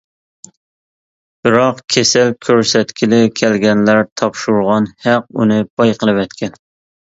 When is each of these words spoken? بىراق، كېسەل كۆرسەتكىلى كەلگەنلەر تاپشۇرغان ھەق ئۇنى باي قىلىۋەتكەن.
بىراق، 1.47 1.83
كېسەل 1.95 2.33
كۆرسەتكىلى 2.47 3.19
كەلگەنلەر 3.41 4.01
تاپشۇرغان 4.23 4.89
ھەق 5.05 5.29
ئۇنى 5.39 5.61
باي 5.83 5.95
قىلىۋەتكەن. 6.01 6.59